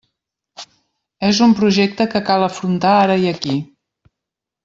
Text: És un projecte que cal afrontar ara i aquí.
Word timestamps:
És 1.27 1.41
un 1.47 1.53
projecte 1.59 2.09
que 2.15 2.23
cal 2.31 2.47
afrontar 2.47 2.97
ara 3.03 3.19
i 3.27 3.31
aquí. 3.35 3.55